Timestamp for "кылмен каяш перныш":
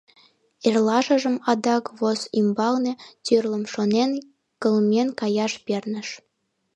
4.61-6.07